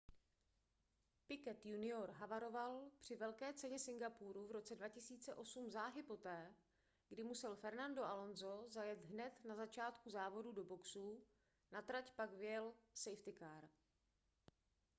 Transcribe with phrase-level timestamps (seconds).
[1.27, 6.55] piquet jr havaroval při velké ceně singapuru v roce 2008 záhy poté
[7.09, 11.23] kdy musel fernando alonso zajet hned na začátku závodů do boxů
[11.71, 13.69] na trať pak vyjel safety car